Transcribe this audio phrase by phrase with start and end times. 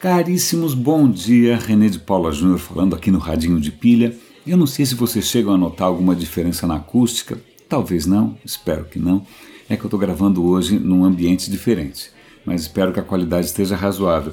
[0.00, 1.58] Caríssimos, bom dia.
[1.58, 4.16] René de Paula Júnior falando aqui no Radinho de Pilha.
[4.46, 7.38] Eu não sei se vocês chegam a notar alguma diferença na acústica,
[7.68, 9.26] talvez não, espero que não.
[9.68, 12.10] É que eu estou gravando hoje num ambiente diferente,
[12.46, 14.32] mas espero que a qualidade esteja razoável.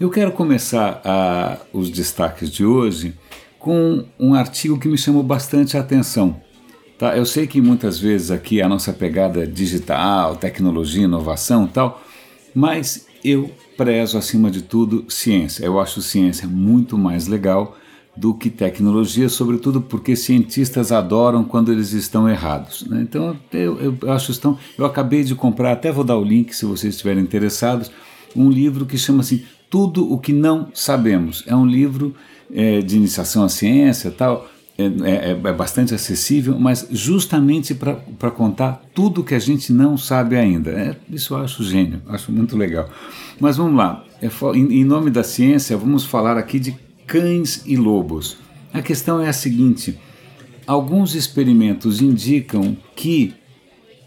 [0.00, 3.14] Eu quero começar a, os destaques de hoje
[3.56, 6.42] com um artigo que me chamou bastante a atenção.
[6.98, 7.16] Tá?
[7.16, 12.02] Eu sei que muitas vezes aqui a nossa pegada digital, tecnologia, inovação tal,
[12.52, 15.64] mas eu prezo acima de tudo ciência.
[15.64, 17.76] Eu acho ciência muito mais legal
[18.16, 22.86] do que tecnologia, sobretudo porque cientistas adoram quando eles estão errados.
[22.86, 23.00] Né?
[23.02, 24.58] Então eu, eu acho estão.
[24.78, 27.90] Eu acabei de comprar, até vou dar o link se vocês estiverem interessados,
[28.36, 31.42] um livro que chama assim Tudo o que não sabemos.
[31.46, 32.14] É um livro
[32.52, 34.48] é, de iniciação à ciência tal.
[34.76, 40.36] É, é, é, bastante acessível, mas justamente para contar tudo que a gente não sabe
[40.36, 40.72] ainda.
[40.72, 42.90] É, isso eu acho gênio, acho muito legal.
[43.38, 47.76] Mas vamos lá, é em, em nome da ciência, vamos falar aqui de cães e
[47.76, 48.36] lobos.
[48.72, 49.96] A questão é a seguinte:
[50.66, 53.32] alguns experimentos indicam que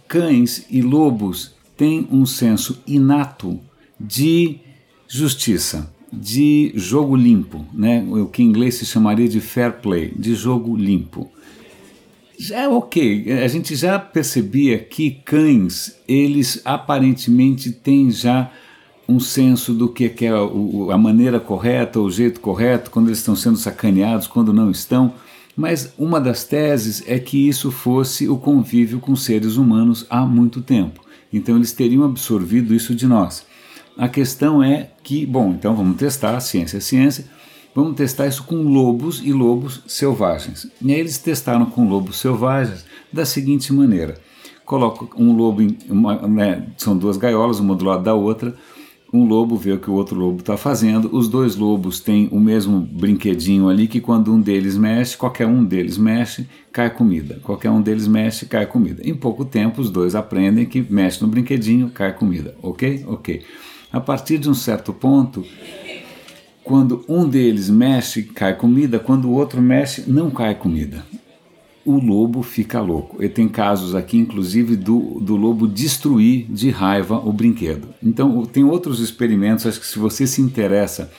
[0.05, 3.57] cães e lobos têm um senso inato
[3.97, 4.59] de
[5.07, 8.05] justiça de jogo limpo, né?
[8.09, 11.29] o que em inglês se chamaria de fair play, de jogo limpo.
[12.39, 18.51] Já é ok, a gente já percebia que cães, eles aparentemente têm já
[19.07, 20.29] um senso do que é
[20.93, 25.13] a maneira correta, o jeito correto, quando eles estão sendo sacaneados, quando não estão.
[25.55, 30.61] Mas uma das teses é que isso fosse o convívio com seres humanos há muito
[30.61, 31.01] tempo.
[31.31, 33.45] Então eles teriam absorvido isso de nós.
[33.97, 37.25] A questão é que, bom, então vamos testar, ciência é ciência,
[37.73, 40.67] vamos testar isso com lobos e lobos selvagens.
[40.79, 44.15] E aí eles testaram com lobos selvagens da seguinte maneira:
[44.63, 48.55] coloca um lobo em uma, né, são duas gaiolas, uma do lado da outra.
[49.11, 51.09] Um lobo vê o que o outro lobo está fazendo.
[51.15, 55.63] Os dois lobos têm o mesmo brinquedinho ali que quando um deles mexe, qualquer um
[55.63, 57.39] deles mexe, cai comida.
[57.41, 59.01] Qualquer um deles mexe, cai comida.
[59.07, 62.53] Em pouco tempo, os dois aprendem que mexe no brinquedinho, cai comida.
[62.61, 63.05] Ok?
[63.07, 63.43] Ok.
[63.91, 65.45] A partir de um certo ponto,
[66.63, 71.05] quando um deles mexe, cai comida, quando o outro mexe, não cai comida.
[71.85, 73.23] O lobo fica louco.
[73.23, 77.87] E tem casos aqui, inclusive, do, do lobo destruir de raiva o brinquedo.
[78.03, 81.09] Então, tem outros experimentos, acho que se você se interessa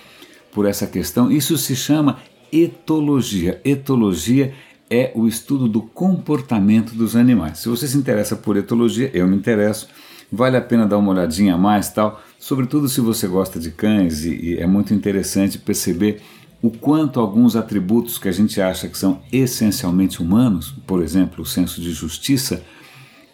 [0.52, 2.18] por essa questão, isso se chama
[2.52, 3.62] etologia.
[3.64, 4.52] Etologia
[4.90, 7.60] é o estudo do comportamento dos animais.
[7.60, 9.88] Se você se interessa por etologia, eu me interesso,
[10.30, 14.24] vale a pena dar uma olhadinha a mais tal sobretudo se você gosta de cães,
[14.24, 16.22] e, e é muito interessante perceber
[16.60, 21.46] o quanto alguns atributos que a gente acha que são essencialmente humanos, por exemplo, o
[21.46, 22.62] senso de justiça,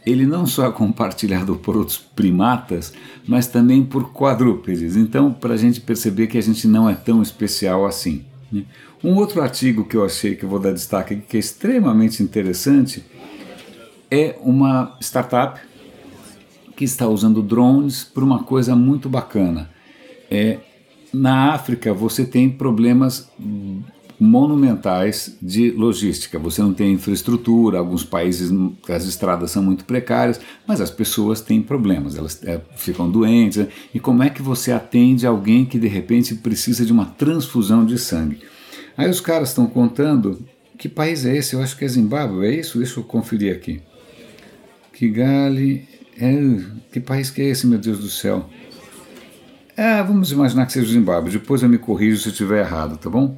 [0.05, 2.93] ele não só é compartilhado por outros primatas,
[3.27, 4.97] mas também por quadrúpedes.
[4.97, 8.25] Então, para a gente perceber que a gente não é tão especial assim.
[8.53, 8.65] Né?
[9.03, 13.03] Um outro artigo que eu achei que eu vou dar destaque que é extremamente interessante,
[14.11, 15.59] é uma startup
[16.77, 19.71] que está usando drones para uma coisa muito bacana.
[20.31, 20.59] É,
[21.13, 23.31] na África você tem problemas
[24.19, 26.39] monumentais de logística.
[26.39, 28.51] Você não tem infraestrutura, alguns países
[28.89, 33.59] as estradas são muito precárias, mas as pessoas têm problemas, elas é, ficam doentes.
[33.59, 33.69] Né?
[33.93, 37.99] E como é que você atende alguém que de repente precisa de uma transfusão de
[37.99, 38.41] sangue?
[38.97, 40.45] Aí os caras estão contando
[40.79, 41.55] que país é esse?
[41.55, 42.79] Eu acho que é Zimbábue, é isso?
[42.79, 43.81] Deixa eu conferir aqui.
[44.93, 45.89] Kigali,
[46.93, 48.49] que país que é esse, meu Deus do céu?
[49.77, 52.97] É, vamos imaginar que seja o Zimbábue, depois eu me corrijo se eu estiver errado,
[52.97, 53.37] tá bom?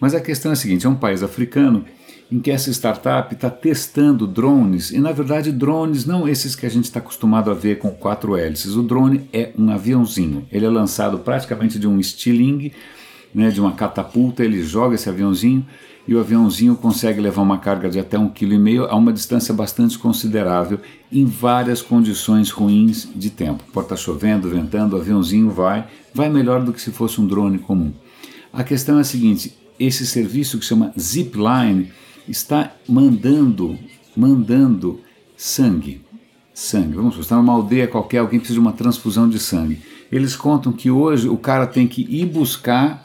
[0.00, 1.84] Mas a questão é a seguinte: é um país africano
[2.32, 6.70] em que essa startup está testando drones, e na verdade drones não esses que a
[6.70, 8.74] gente está acostumado a ver com quatro hélices.
[8.74, 12.72] O drone é um aviãozinho, ele é lançado praticamente de um estilingue,
[13.34, 15.66] né, de uma catapulta, ele joga esse aviãozinho
[16.06, 19.12] e o aviãozinho consegue levar uma carga de até um quilo e meio a uma
[19.12, 20.78] distância bastante considerável
[21.10, 23.64] em várias condições ruins de tempo.
[23.72, 27.58] Pode estar chovendo, ventando, o aviãozinho vai, vai melhor do que se fosse um drone
[27.58, 27.92] comum.
[28.52, 31.90] A questão é a seguinte: esse serviço que chama Zipline
[32.28, 33.78] está mandando,
[34.16, 35.00] mandando
[35.36, 36.02] sangue.
[36.52, 36.94] Sangue.
[36.94, 39.80] Vamos supor, está numa aldeia qualquer, alguém precisa de uma transfusão de sangue.
[40.12, 43.03] Eles contam que hoje o cara tem que ir buscar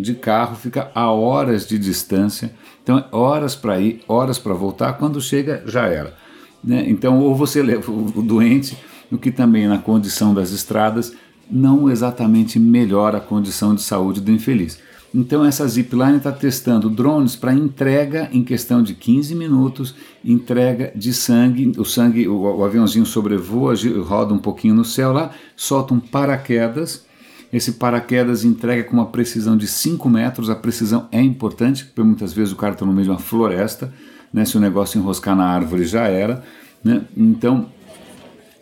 [0.00, 2.52] de carro fica a horas de distância,
[2.82, 6.14] então é horas para ir, horas para voltar, quando chega já era.
[6.62, 6.84] Né?
[6.88, 8.76] Então, ou você leva o doente,
[9.10, 11.14] o que também na condição das estradas
[11.50, 14.78] não exatamente melhora a condição de saúde do infeliz.
[15.12, 19.94] Então essa Zipline está testando drones para entrega em questão de 15 minutos,
[20.24, 23.74] entrega de sangue, o sangue, o, o aviãozinho sobrevoa,
[24.04, 27.04] roda um pouquinho no céu lá, solta um paraquedas
[27.52, 30.48] Esse paraquedas entrega com uma precisão de 5 metros.
[30.48, 33.92] A precisão é importante, porque muitas vezes o cara está no meio de uma floresta.
[34.32, 34.44] Né?
[34.44, 36.44] Se o negócio enroscar na árvore, já era.
[36.82, 37.02] Né?
[37.16, 37.66] Então,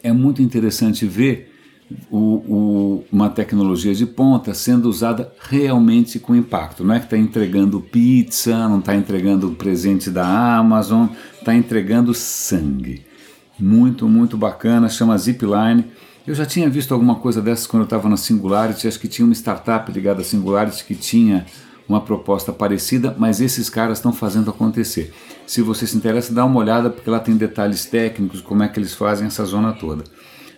[0.02, 1.54] é muito interessante ver
[2.10, 6.84] o, o, uma tecnologia de ponta sendo usada realmente com impacto.
[6.84, 11.08] Não é que está entregando pizza, não está entregando presente da Amazon,
[11.38, 13.06] está entregando sangue.
[13.58, 15.84] Muito, muito bacana, chama Zipline.
[16.28, 19.24] Eu já tinha visto alguma coisa dessas quando eu estava na Singularity, acho que tinha
[19.24, 21.46] uma startup ligada à Singularity que tinha
[21.88, 25.10] uma proposta parecida, mas esses caras estão fazendo acontecer.
[25.46, 28.78] Se você se interessa, dá uma olhada, porque lá tem detalhes técnicos, como é que
[28.78, 30.04] eles fazem essa zona toda.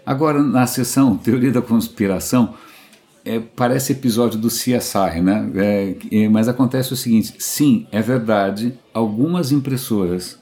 [0.05, 2.55] Agora, na sessão Teoria da Conspiração,
[3.25, 5.53] é, parece episódio do CSI, né?
[5.55, 10.37] É, é, mas acontece o seguinte: sim, é verdade, algumas impressoras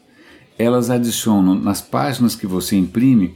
[0.59, 3.35] elas adicionam nas páginas que você imprime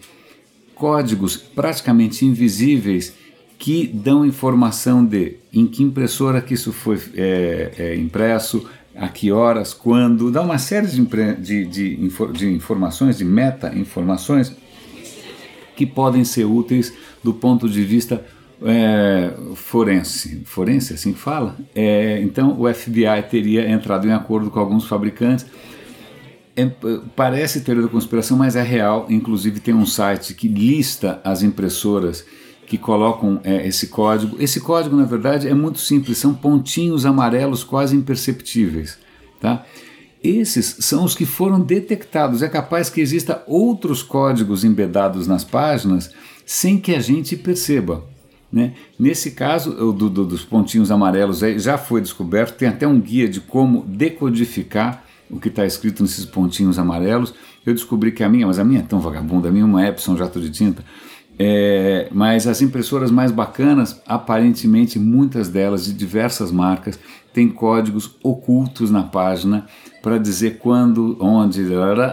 [0.82, 3.14] códigos praticamente invisíveis
[3.56, 9.30] que dão informação de em que impressora que isso foi é, é, impresso, a que
[9.30, 11.00] horas, quando, dá uma série de,
[11.36, 14.56] de, de, de informações, de meta-informações
[15.76, 16.92] que podem ser úteis
[17.22, 18.26] do ponto de vista
[18.64, 20.42] é, forense.
[20.46, 21.56] Forense, assim fala?
[21.76, 25.46] É, então o FBI teria entrado em acordo com alguns fabricantes.
[26.54, 26.70] É,
[27.16, 29.06] parece teoria da conspiração, mas é real.
[29.08, 32.24] Inclusive tem um site que lista as impressoras
[32.66, 34.36] que colocam é, esse código.
[34.38, 38.98] Esse código, na verdade, é muito simples, são pontinhos amarelos quase imperceptíveis.
[39.40, 39.64] Tá?
[40.22, 42.42] Esses são os que foram detectados.
[42.42, 46.10] É capaz que exista outros códigos embedados nas páginas
[46.44, 48.04] sem que a gente perceba.
[48.52, 48.74] Né?
[48.98, 53.26] Nesse caso, o do, do, dos pontinhos amarelos já foi descoberto, tem até um guia
[53.26, 57.34] de como decodificar o que está escrito nesses pontinhos amarelos.
[57.64, 59.86] Eu descobri que a minha, mas a minha é tão vagabunda, a minha é uma
[59.86, 60.84] Epson jato de tinta.
[61.38, 66.98] É, mas as impressoras mais bacanas, aparentemente muitas delas de diversas marcas,
[67.32, 69.66] têm códigos ocultos na página
[70.02, 71.62] para dizer quando, onde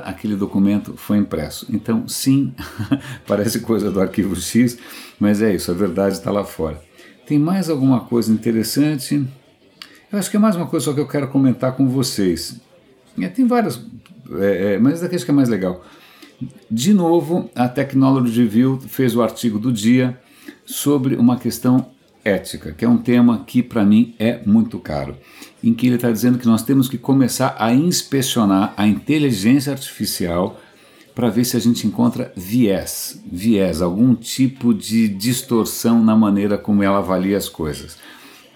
[0.05, 1.67] aquele documento foi impresso.
[1.69, 2.53] Então, sim,
[3.27, 4.77] parece coisa do arquivo X,
[5.19, 6.81] mas é isso, a verdade está lá fora.
[7.27, 9.27] Tem mais alguma coisa interessante?
[10.11, 12.59] Eu acho que é mais uma coisa só que eu quero comentar com vocês.
[13.23, 13.81] É, tem várias,
[14.39, 15.83] é, é, mas que é mais legal.
[16.69, 20.17] De novo, a Technology Review fez o artigo do dia
[20.65, 21.87] sobre uma questão
[22.23, 25.17] ética, que é um tema que para mim é muito caro,
[25.63, 30.59] em que ele está dizendo que nós temos que começar a inspecionar a inteligência artificial
[31.15, 36.81] para ver se a gente encontra viés, viés, algum tipo de distorção na maneira como
[36.81, 37.97] ela avalia as coisas.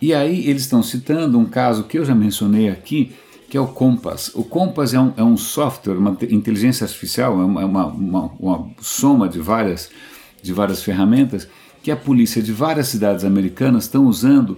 [0.02, 3.12] E aí eles estão citando um caso que eu já mencionei aqui,
[3.54, 4.32] que é o Compass.
[4.34, 8.32] O Compass é um, é um software, uma inteligência artificial, é uma, é uma, uma,
[8.40, 9.92] uma soma de várias,
[10.42, 11.48] de várias ferramentas
[11.84, 14.58] que a polícia de várias cidades americanas estão usando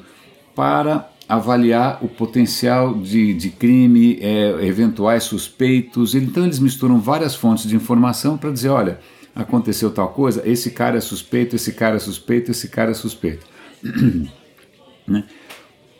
[0.56, 6.16] para avaliar o potencial de, de crime, é, eventuais suspeitos.
[6.16, 9.02] Então eles misturam várias fontes de informação para dizer, olha,
[9.36, 13.46] aconteceu tal coisa, esse cara é suspeito, esse cara é suspeito, esse cara é suspeito.
[15.06, 15.26] né?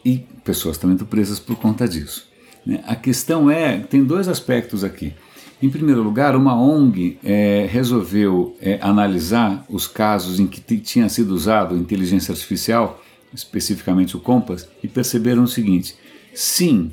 [0.06, 2.34] E pessoas também estão presas por conta disso.
[2.66, 2.84] Né?
[2.86, 5.14] A questão é, tem dois aspectos aqui.
[5.62, 11.32] Em primeiro lugar, uma ONG é, resolveu é, analisar os casos em que tinha sido
[11.32, 13.02] usado inteligência artificial,
[13.34, 15.96] especificamente o Compass, e perceberam o seguinte:
[16.34, 16.92] sim,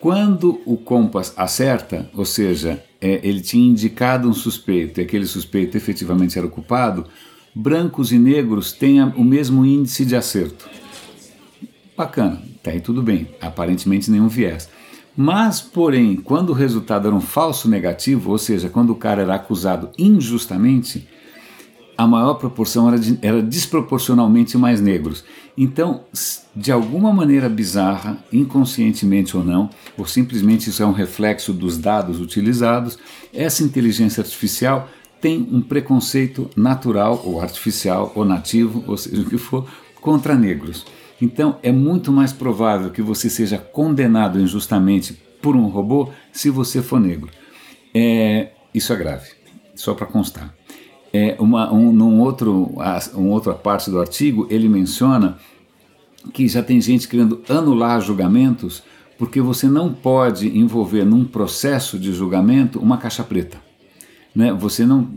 [0.00, 5.76] quando o Compass acerta, ou seja, é, ele tinha indicado um suspeito e aquele suspeito
[5.76, 7.06] efetivamente era o culpado,
[7.54, 10.68] brancos e negros têm o mesmo índice de acerto.
[11.96, 14.68] Bacana, tá aí tudo bem, aparentemente nenhum viés.
[15.20, 19.34] Mas, porém, quando o resultado era um falso negativo, ou seja, quando o cara era
[19.34, 21.08] acusado injustamente,
[21.96, 25.24] a maior proporção era, de, era desproporcionalmente mais negros.
[25.56, 26.04] Então,
[26.54, 32.20] de alguma maneira bizarra, inconscientemente ou não, ou simplesmente isso é um reflexo dos dados
[32.20, 32.96] utilizados,
[33.34, 34.88] essa inteligência artificial
[35.20, 39.66] tem um preconceito natural ou artificial ou nativo, ou seja o que for,
[40.00, 40.86] contra negros.
[41.20, 46.82] Então é muito mais provável que você seja condenado injustamente por um robô se você
[46.82, 47.30] for negro.
[47.94, 49.30] É, isso é grave,
[49.74, 50.54] só para constar.
[51.12, 52.74] É, uma, um, num outro,
[53.14, 55.38] outra parte do artigo, ele menciona
[56.32, 58.82] que já tem gente querendo anular julgamentos
[59.18, 63.67] porque você não pode envolver num processo de julgamento uma caixa preta.
[64.38, 64.52] Né?
[64.52, 65.08] Você não,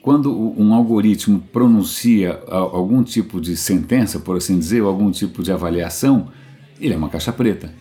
[0.00, 5.52] quando um algoritmo pronuncia algum tipo de sentença, por assim dizer, ou algum tipo de
[5.52, 6.28] avaliação,
[6.80, 7.74] ele é uma caixa preta.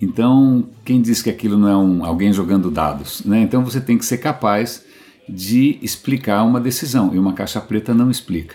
[0.00, 3.24] Então, quem diz que aquilo não é um, alguém jogando dados?
[3.24, 3.40] Né?
[3.40, 4.84] Então, você tem que ser capaz
[5.28, 8.54] de explicar uma decisão, e uma caixa preta não explica.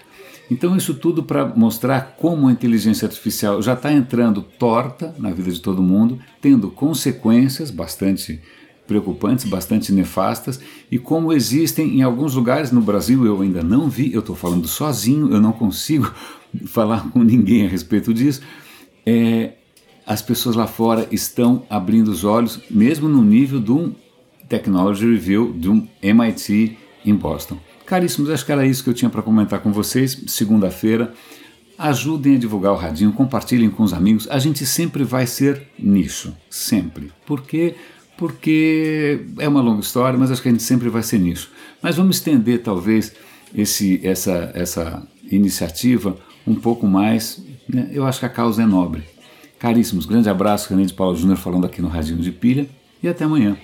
[0.50, 5.52] Então, isso tudo para mostrar como a inteligência artificial já está entrando torta na vida
[5.52, 8.40] de todo mundo, tendo consequências bastante
[8.92, 10.60] preocupantes, bastante nefastas,
[10.92, 14.68] e como existem em alguns lugares no Brasil, eu ainda não vi, eu estou falando
[14.68, 16.14] sozinho, eu não consigo
[16.68, 18.42] falar com ninguém a respeito disso.
[19.06, 19.54] É,
[20.06, 23.96] as pessoas lá fora estão abrindo os olhos, mesmo no nível de um
[24.50, 27.58] Technology Review de um MIT em Boston.
[27.86, 30.22] Caríssimos, acho que era isso que eu tinha para comentar com vocês.
[30.28, 31.14] Segunda-feira,
[31.78, 34.28] ajudem a divulgar o radinho, compartilhem com os amigos.
[34.30, 37.10] A gente sempre vai ser nicho, sempre.
[37.26, 37.76] Por quê?
[38.18, 41.50] Porque é uma longa história, mas acho que a gente sempre vai ser nicho.
[41.82, 43.14] Mas vamos estender talvez
[43.56, 47.44] esse, essa, essa iniciativa um pouco mais.
[47.68, 47.90] Né?
[47.92, 49.04] Eu acho que a causa é nobre.
[49.58, 52.68] Caríssimos, grande abraço, René de Paulo Júnior falando aqui no Radinho de Pilha
[53.02, 53.58] e até amanhã.